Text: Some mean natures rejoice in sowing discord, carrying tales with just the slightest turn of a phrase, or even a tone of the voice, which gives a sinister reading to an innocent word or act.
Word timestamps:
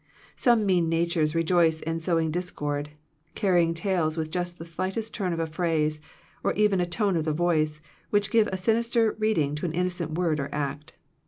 Some 0.35 0.65
mean 0.65 0.89
natures 0.89 1.35
rejoice 1.35 1.79
in 1.79 1.99
sowing 1.99 2.31
discord, 2.31 2.89
carrying 3.35 3.75
tales 3.75 4.17
with 4.17 4.31
just 4.31 4.57
the 4.57 4.65
slightest 4.65 5.13
turn 5.13 5.31
of 5.31 5.39
a 5.39 5.45
phrase, 5.45 6.01
or 6.43 6.53
even 6.53 6.81
a 6.81 6.87
tone 6.87 7.15
of 7.15 7.23
the 7.23 7.33
voice, 7.33 7.81
which 8.09 8.31
gives 8.31 8.49
a 8.51 8.57
sinister 8.57 9.11
reading 9.19 9.53
to 9.53 9.65
an 9.67 9.73
innocent 9.73 10.13
word 10.17 10.39
or 10.39 10.49
act. 10.51 10.93